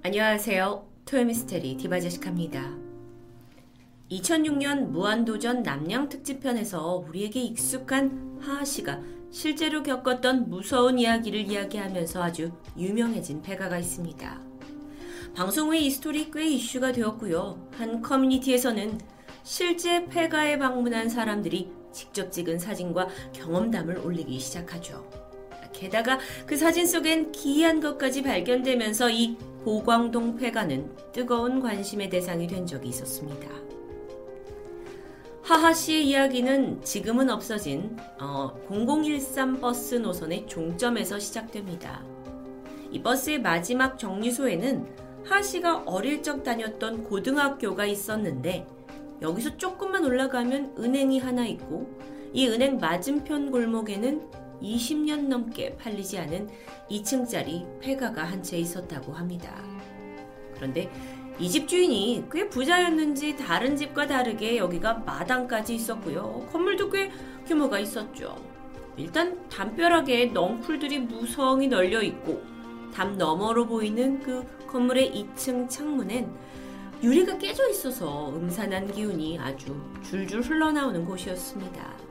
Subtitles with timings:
[0.00, 0.86] 안녕하세요.
[1.06, 2.72] 토요미스테리 디바제식합니다.
[4.12, 9.02] 2006년 무한도전 남양 특집편에서 우리에게 익숙한 하하 씨가
[9.32, 14.40] 실제로 겪었던 무서운 이야기를 이야기하면서 아주 유명해진 폐가가 있습니다.
[15.34, 17.68] 방송 후에 이 스토리 꽤 이슈가 되었고요.
[17.72, 19.00] 한 커뮤니티에서는
[19.42, 25.27] 실제 폐가에 방문한 사람들이 직접 찍은 사진과 경험담을 올리기 시작하죠.
[25.72, 32.88] 게다가 그 사진 속엔 기이한 것까지 발견되면서 이 보광동 폐가는 뜨거운 관심의 대상이 된 적이
[32.88, 33.48] 있었습니다.
[35.42, 42.04] 하하 씨의 이야기는 지금은 없어진 어, 0013 버스 노선의 종점에서 시작됩니다.
[42.90, 44.86] 이 버스의 마지막 정류소에는
[45.24, 48.66] 하 씨가 어릴 적 다녔던 고등학교가 있었는데
[49.20, 51.88] 여기서 조금만 올라가면 은행이 하나 있고
[52.32, 54.22] 이 은행 맞은편 골목에는
[54.62, 56.48] 20년 넘게 팔리지 않은
[56.90, 59.54] 2층짜리 폐가가 한 채 있었다고 합니다.
[60.54, 60.90] 그런데
[61.38, 66.46] 이 집 주인이 꽤 부자였는지 다른 집과 다르게 여기가 마당까지 있었고요.
[66.52, 67.10] 건물도 꽤
[67.46, 68.36] 규모가 있었죠.
[68.96, 72.42] 일단 담벼락에 넝쿨들이 무성히 널려 있고
[72.92, 76.28] 담 너머로 보이는 그 건물의 2층 창문엔
[77.04, 82.07] 유리가 깨져 있어서 음산한 기운이 아주 줄줄 흘러나오는 곳이었습니다.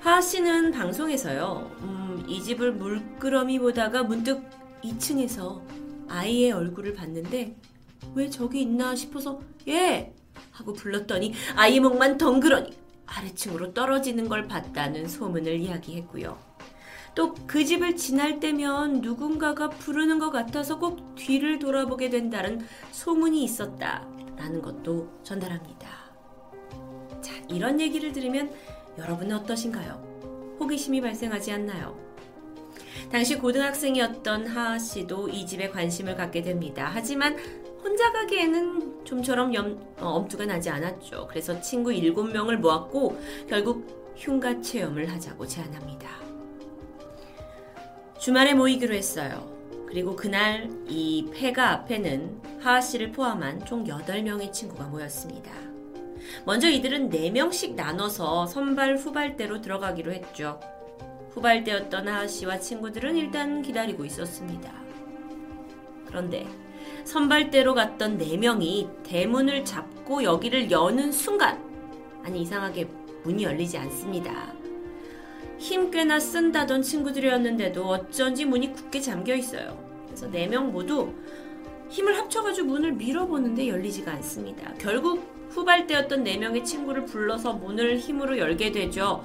[0.00, 4.42] 하하 씨는 방송에서요, 음, 이 집을 물끄러미 보다가 문득
[4.82, 5.60] 2층에서
[6.08, 7.56] 아이의 얼굴을 봤는데,
[8.14, 10.14] 왜 저기 있나 싶어서, 예!
[10.52, 12.70] 하고 불렀더니 아이 목만 덩그러니
[13.06, 16.38] 아래층으로 떨어지는 걸 봤다는 소문을 이야기했고요.
[17.14, 24.62] 또 그 집을 지날 때면 누군가가 부르는 것 같아서 꼭 뒤를 돌아보게 된다는 소문이 있었다라는
[24.62, 25.97] 것도 전달합니다.
[27.48, 28.50] 자, 이런 얘기를 들으면
[28.98, 30.56] 여러분은 어떠신가요?
[30.60, 31.96] 호기심이 발생하지 않나요?
[33.10, 36.90] 당시 고등학생이었던 하하 씨도 이 집에 관심을 갖게 됩니다.
[36.92, 37.36] 하지만
[37.82, 41.26] 혼자 가기에는 좀처럼 염, 어, 엄두가 나지 않았죠.
[41.28, 46.08] 그래서 친구 7명을 모았고 결국 흉가 체험을 하자고 제안합니다.
[48.18, 49.56] 주말에 모이기로 했어요.
[49.86, 55.67] 그리고 그날 이 폐가 앞에는 하하 씨를 포함한 총 8명의 친구가 모였습니다.
[56.44, 60.60] 먼저 이들은 4명씩 나눠서 선발 후발대로 들어가기로 했죠.
[61.30, 64.72] 후발대였던 하하 씨와 친구들은 일단 기다리고 있었습니다.
[66.06, 66.46] 그런데
[67.04, 71.62] 선발대로 갔던 4명이 대문을 잡고 여기를 여는 순간
[72.24, 72.88] 아니 이상하게
[73.24, 74.52] 문이 열리지 않습니다.
[75.58, 79.76] 힘 꽤나 쓴다던 친구들이었는데도 어쩐지 문이 굳게 잠겨 있어요.
[80.06, 81.12] 그래서 4명 모두
[81.90, 84.72] 힘을 합쳐가지고 문을 밀어보는데 열리지가 않습니다.
[84.78, 89.22] 결국 후발대였던 4명의 친구를 불러서 문을 힘으로 열게 되죠.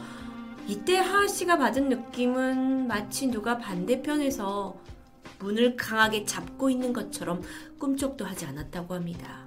[0.68, 4.76] 이때 하하 씨가 받은 느낌은 마치 누가 반대편에서
[5.40, 7.42] 문을 강하게 잡고 있는 것처럼
[7.78, 9.44] 꿈쩍도 하지 않았다고 합니다.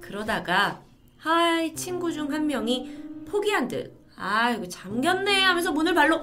[0.00, 0.80] 그러다가
[1.18, 6.22] 하하의 친구 중 한 명이 포기한 듯, 아, 이거 잠겼네 하면서 문을 발로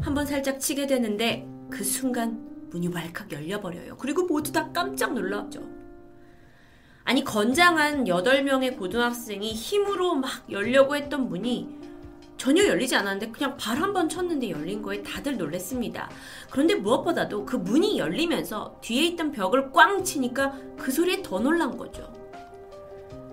[0.00, 3.96] 한번 살짝 치게 되는데 그 순간 문이 왈칵 열려버려요.
[3.98, 5.60] 그리고 모두 다 깜짝 놀랐죠.
[7.06, 11.68] 아니 건장한 8명의 고등학생이 힘으로 막 열려고 했던 문이
[12.36, 16.10] 전혀 열리지 않았는데 그냥 발 한 번 쳤는데 열린 거에 다들 놀랬습니다.
[16.50, 22.12] 그런데 무엇보다도 그 문이 열리면서 뒤에 있던 벽을 꽝 치니까 그 소리에 더 놀란 거죠.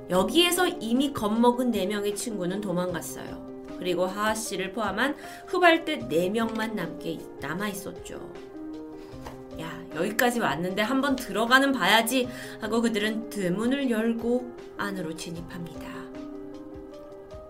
[0.10, 3.44] 여기에서 이미 겁먹은 4명의 친구는 도망갔어요.
[3.80, 5.16] 그리고 하하 씨를 포함한
[5.48, 8.22] 후발대 4명만 남게 남아 있었죠.
[9.60, 12.28] 야, 여기까지 왔는데 한번 들어가는 봐야지
[12.60, 15.92] 하고 그들은 드문을 열고 안으로 진입합니다.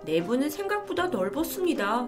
[0.06, 2.08] 내부는 생각보다 넓었습니다.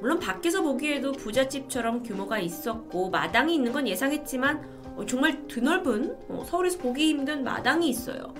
[0.00, 6.78] 물론 밖에서 보기에도 부잣집처럼 규모가 있었고 마당이 있는 건 예상했지만 어, 정말 드넓은 어, 서울에서
[6.78, 8.34] 보기 힘든 마당이 있어요.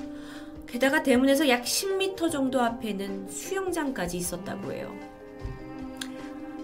[0.66, 4.94] 게다가 대문에서 약 10m 정도 앞에는 수영장까지 있었다고 해요.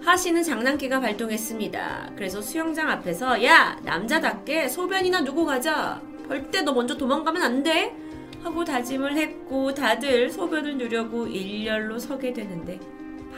[0.05, 2.11] 하씨는 장난기가 발동했습니다.
[2.15, 5.99] 그래서 수영장 앞에서 야 남자답게 소변이나 누고 가자.
[6.27, 7.95] 절대 너 먼저 도망가면 안 돼.
[8.43, 12.79] 하고 다짐을 했고 다들 소변을 누려고 일렬로 서게 되는데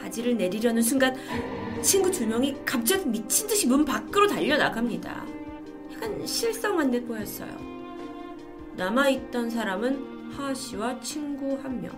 [0.01, 1.15] 바지를 내리려는 순간
[1.81, 5.25] 친구 두 명이 갑자기 미친 듯이 문 밖으로 달려 나갑니다.
[5.93, 7.49] 약간 실성한 듯 보였어요.
[8.75, 11.91] 남아있던 사람은 하하 씨와 친구 한 명.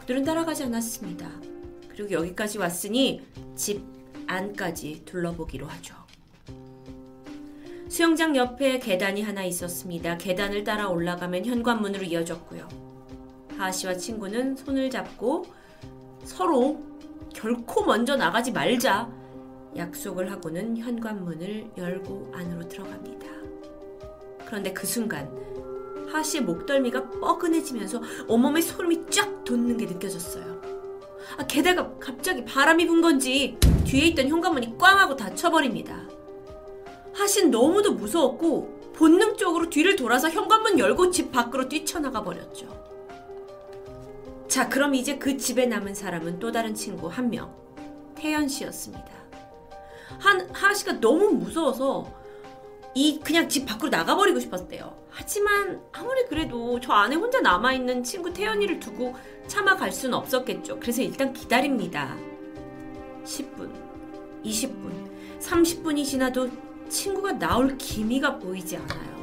[0.00, 1.57] 그들은 따라가지 않았습니다.
[1.98, 3.20] 그리고 여기까지 왔으니
[3.56, 3.82] 집
[4.28, 5.96] 안까지 둘러보기로 하죠.
[7.88, 10.16] 수영장 옆에 계단이 하나 있었습니다.
[10.16, 12.68] 계단을 따라 올라가면 현관문으로 이어졌고요.
[13.56, 15.46] 하하 씨와 친구는 손을 잡고
[16.22, 16.80] 서로
[17.34, 19.10] 결코 먼저 나가지 말자
[19.76, 23.26] 약속을 하고는 현관문을 열고 안으로 들어갑니다.
[24.46, 25.28] 그런데 그 순간
[26.12, 30.67] 하 씨의 목덜미가 뻐근해지면서 온몸에 소름이 쫙 돋는 게 느껴졌어요.
[31.36, 36.08] 아, 게다가 갑자기 바람이 분 건지 뒤에 있던 현관문이 꽝 하고 닫혀버립니다.
[37.12, 42.66] 하신 너무도 무서웠고 본능적으로 뒤를 돌아서 현관문 열고 집 밖으로 뛰쳐나가 버렸죠.
[44.48, 47.54] 자, 그럼 이제 그 집에 남은 사람은 또 다른 친구 한 명,
[48.14, 49.12] 태연 씨였습니다.
[50.18, 52.17] 한, 하하 씨가 너무 무서워서
[52.98, 54.92] 이 그냥 집 밖으로 나가버리고 싶었대요.
[55.08, 59.14] 하지만 아무리 그래도 저 안에 혼자 남아있는 친구 태연이를 두고
[59.46, 60.80] 참아 갈 수는 없었겠죠.
[60.80, 62.16] 그래서 일단 기다립니다.
[63.22, 63.72] 10분,
[64.44, 66.50] 20분, 30분이 지나도
[66.88, 69.18] 친구가 나올 기미가 보이지 않아요.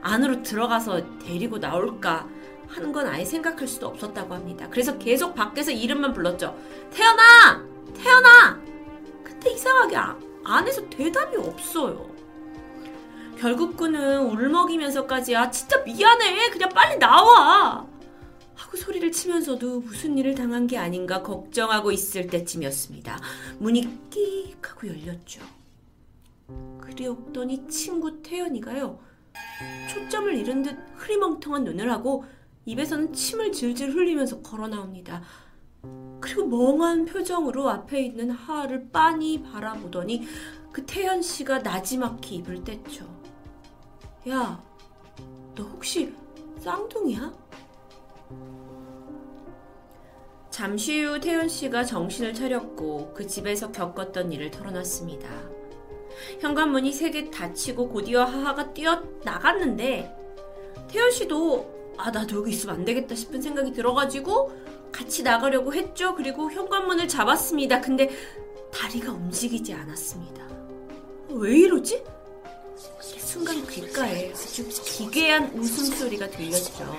[0.00, 2.26] 안으로 들어가서 데리고 나올까
[2.66, 4.66] 하는 건 아예 생각할 수도 없었다고 합니다.
[4.70, 6.58] 그래서 계속 밖에서 이름만 불렀죠.
[6.90, 7.62] 태연아!
[7.94, 8.58] 태연아!
[9.22, 12.11] 근데 이상하게 아, 안에서 대답이 없어요.
[13.76, 17.84] 그는 울먹이면서까지 아 진짜 미안해 그냥 빨리 나와
[18.54, 23.18] 하고 소리를 치면서도 무슨 일을 당한 게 아닌가 걱정하고 있을 때쯤이었습니다.
[23.58, 25.40] 문이 끽 하고 열렸죠.
[26.80, 28.98] 그리었더니 친구 태연이가요.
[29.90, 32.24] 초점을 잃은 듯 흐리멍텅한 눈을 하고
[32.64, 35.22] 입에서는 침을 질질 흘리면서 걸어 나옵니다.
[36.20, 40.26] 그리고 멍한 표정으로 앞에 있는 하하를 빤히 바라보더니
[40.70, 43.21] 그 태연 씨가 나지막히 입을 뗐죠.
[44.28, 44.62] 야,
[45.54, 46.14] 너 혹시
[46.60, 47.32] 쌍둥이야?
[50.50, 55.28] 잠시 후 태연 씨가 정신을 차렸고 그 집에서 겪었던 일을 털어놨습니다.
[56.40, 60.14] 현관문이 세 개 닫히고 곧이어 하하가 뛰어 나갔는데
[60.88, 64.52] 태연 씨도 아 나도 여기 있으면 안 되겠다 싶은 생각이 들어가지고
[64.92, 66.14] 같이 나가려고 했죠.
[66.14, 67.80] 그리고 현관문을 잡았습니다.
[67.80, 68.10] 근데
[68.72, 70.46] 다리가 움직이지 않았습니다.
[71.30, 72.04] 왜 이러지?
[73.32, 76.94] 순간 귓가에 아주 기괴한 웃음소리가 들렸죠.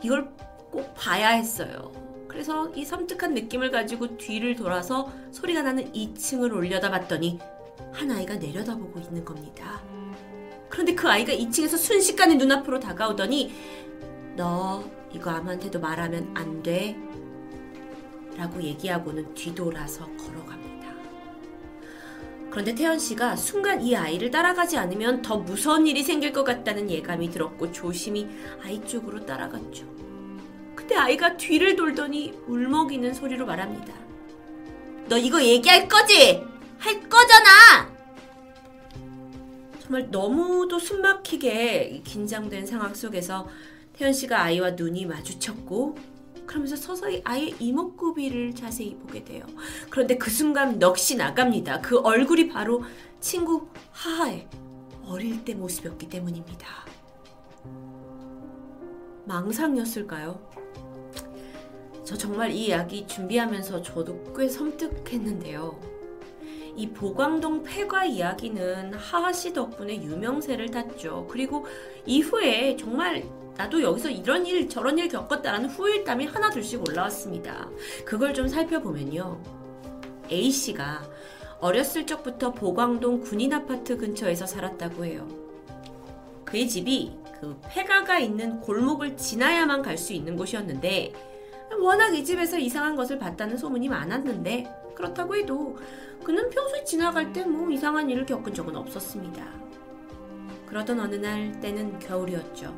[0.00, 0.30] 이걸
[0.70, 1.90] 꼭 봐야 했어요.
[2.28, 7.40] 그래서 이 섬뜩한 느낌을 가지고 뒤를 돌아서 소리가 나는 2층을 올려다 봤더니
[7.92, 9.82] 한 아이가 내려다보고 있는 겁니다.
[10.68, 13.52] 그런데 그 아이가 2층에서 순식간에 눈앞으로 다가오더니
[14.36, 16.96] 너 이거 아무한테도 말하면 안 돼.
[18.36, 20.61] 라고 얘기하고는 뒤돌아서 걸어갑니다.
[22.52, 27.30] 그런데 태연 씨가 순간 이 아이를 따라가지 않으면 더 무서운 일이 생길 것 같다는 예감이
[27.30, 28.28] 들었고 조심히
[28.62, 29.86] 아이 쪽으로 따라갔죠.
[30.76, 33.94] 근데 아이가 뒤를 돌더니 울먹이는 소리로 말합니다.
[35.08, 36.44] 너 이거 얘기할 거지?
[36.76, 37.90] 할 거잖아!
[39.80, 43.48] 정말 너무도 숨막히게 긴장된 상황 속에서
[43.94, 45.96] 태연 씨가 아이와 눈이 마주쳤고
[46.46, 49.44] 그러면서 서서히 아예 이목구비를 자세히 보게 돼요.
[49.90, 51.80] 그런데 그 순간 넋이 나갑니다.
[51.80, 52.82] 그 얼굴이 바로
[53.20, 54.48] 친구 하하의
[55.06, 56.66] 어릴 때 모습이었기 때문입니다.
[59.24, 60.40] 망상이었을까요?
[62.04, 65.92] 저 정말 이 이야기 준비하면서 저도 꽤 섬뜩했는데요.
[66.74, 71.28] 이 보광동 폐가 이야기는 하하 씨 덕분에 유명세를 탔죠.
[71.30, 71.66] 그리고
[72.06, 73.24] 이후에 정말
[73.56, 77.68] 나도 여기서 이런 일 저런 일 겪었다라는 후일담이 하나둘씩 올라왔습니다.
[78.04, 79.40] 그걸 좀 살펴보면요.
[80.30, 81.02] A씨가
[81.60, 85.28] 어렸을 적부터 보광동 군인 아파트 근처에서 살았다고 해요.
[86.44, 91.12] 그의 집이 그 폐가가 있는 골목을 지나야만 갈 수 있는 곳이었는데
[91.80, 95.76] 워낙 이 집에서 이상한 것을 봤다는 소문이 많았는데 그렇다고 해도
[96.24, 99.44] 그는 평소에 지나갈 때 뭐 이상한 일을 겪은 적은 없었습니다.
[100.66, 102.74] 그러던 어느 날 때는 겨울이었죠.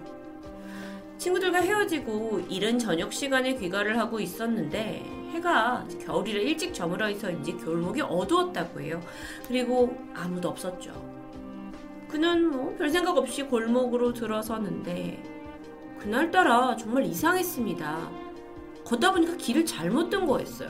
[1.25, 8.83] 친구들과 헤어지고 이른 저녁 시간에 귀가를 하고 있었는데 해가 겨울이라 일찍 저물어 있어인지 골목이 어두웠다고
[8.83, 9.01] 해요.
[9.49, 10.93] 그리고 아무도 없었죠.
[12.09, 15.23] 그는 뭐 별 생각 없이 골목으로 들어서는데
[15.99, 18.11] 그날따라 정말 이상했습니다.
[18.85, 20.69] 걷다 보니까 길을 잘못 든 거였어요.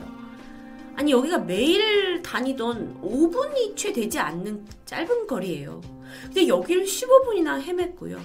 [0.95, 5.81] 아니 여기가 매일 다니던 5분이 채 되지 않는 짧은 거리예요.
[6.23, 8.17] 근데 여기를 15분이나 헤맸고요.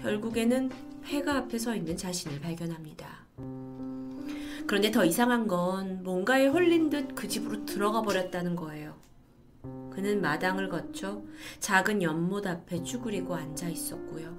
[0.00, 0.70] 결국에는
[1.04, 3.08] 폐가 앞에 서 있는 자신을 발견합니다.
[4.66, 8.94] 그런데 더 이상한 건 뭔가에 홀린 듯 그 집으로 들어가 버렸다는 거예요.
[9.90, 11.22] 그는 마당을 거쳐
[11.60, 14.34] 작은 연못 앞에 쭈그리고 앉아 있었고요.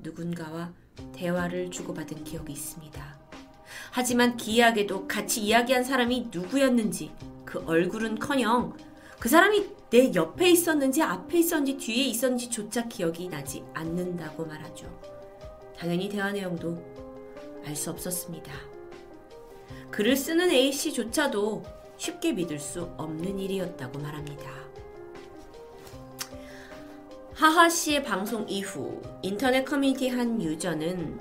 [0.00, 0.72] 누군가와
[1.12, 3.18] 대화를 주고받은 기억이 있습니다.
[3.90, 7.10] 하지만 기이하게도 같이 이야기한 사람이 누구였는지
[7.44, 8.74] 그 얼굴은 커녕
[9.22, 14.88] 그 사람이 내 옆에 있었는지 앞에 있었는지 뒤에 있었는지 조차 기억이 나지 않는다고 말하죠.
[15.78, 16.76] 당연히 대화 내용도
[17.64, 18.52] 알 수 없었습니다.
[19.92, 21.62] 글을 쓰는 A씨조차도
[21.98, 24.50] 쉽게 믿을 수 없는 일이었다고 말합니다.
[27.34, 31.20] 하하 씨의 방송 이후 인터넷 커뮤니티 한 유저는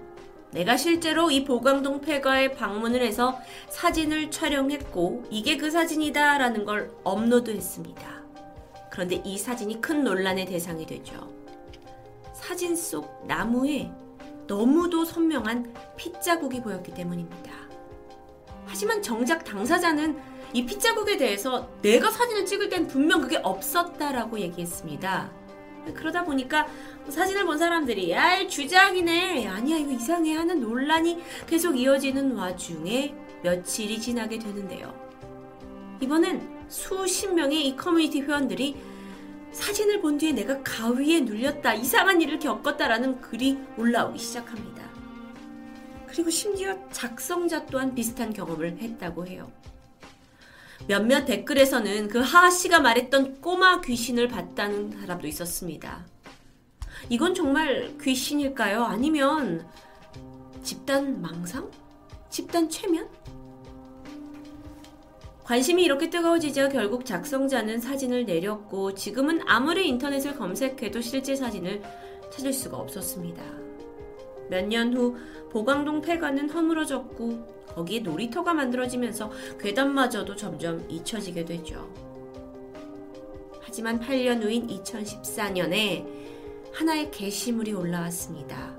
[0.51, 3.39] 내가 실제로 이 보강동 폐가에 방문을 해서
[3.69, 8.21] 사진을 촬영했고 이게 그 사진이다 라는 걸 업로드했습니다.
[8.89, 11.31] 그런데 이 사진이 큰 논란의 대상이 되죠.
[12.33, 13.89] 사진 속 나무에
[14.47, 17.51] 너무도 선명한 핏자국이 보였기 때문입니다.
[18.65, 20.19] 하지만 정작 당사자는
[20.53, 25.31] 이 핏자국에 대해서 내가 사진을 찍을 땐 분명 그게 없었다라고 얘기했습니다.
[25.93, 26.67] 그러다 보니까
[27.09, 34.39] 사진을 본 사람들이 야 주작이네 아니야 이거 이상해 하는 논란이 계속 이어지는 와중에 며칠이 지나게
[34.39, 34.93] 되는데요.
[35.99, 38.75] 이번엔 수십 명의 이 커뮤니티 회원들이
[39.51, 44.89] 사진을 본 뒤에 내가 가위에 눌렸다 이상한 일을 겪었다라는 글이 올라오기 시작합니다.
[46.07, 49.51] 그리고 심지어 작성자 또한 비슷한 경험을 했다고 해요.
[50.87, 56.05] 몇몇 댓글에서는 그 하하 씨가 말했던 꼬마 귀신을 봤다는 사람도 있었습니다.
[57.09, 58.83] 이건 정말 귀신일까요?
[58.83, 59.65] 아니면
[60.63, 61.69] 집단 망상?
[62.29, 63.09] 집단 최면?
[65.43, 71.81] 관심이 이렇게 뜨거워지자 결국 작성자는 사진을 내렸고 지금은 아무리 인터넷을 검색해도 실제 사진을
[72.31, 73.43] 찾을 수가 없었습니다.
[74.51, 75.15] 몇 년 후
[75.49, 81.89] 보강동 폐가는 허물어졌고 거기에 놀이터가 만들어지면서 괴담마저도 점점 잊혀지게 되죠.
[83.61, 86.05] 하지만 8년 후인 2014년에
[86.73, 88.75] 하나의 게시물이 올라왔습니다.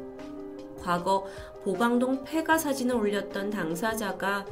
[0.82, 1.26] 과거
[1.64, 4.44] 보강동 폐가 사진을 올렸던 당사자가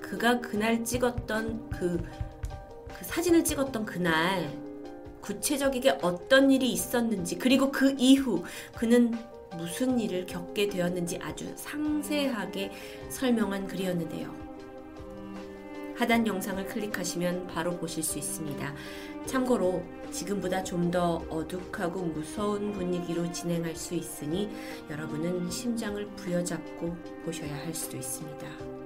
[0.00, 1.98] 그가 그날 찍었던 그,
[2.88, 4.50] 그 사진을 찍었던 그날
[5.20, 8.44] 구체적이게 어떤 일이 있었는지 그리고 그 이후
[8.76, 9.14] 그는
[9.56, 12.72] 무슨 일을 겪게 되었는지 아주 상세하게
[13.08, 14.44] 설명한 글이었는데요.
[15.96, 18.74] 하단 영상을 클릭하시면 바로 보실 수 있습니다.
[19.26, 24.48] 참고로 지금보다 좀 더 어둑하고 무서운 분위기로 진행할 수 있으니
[24.90, 26.94] 여러분은 심장을 부여잡고
[27.24, 28.83] 보셔야 할 수도 있습니다.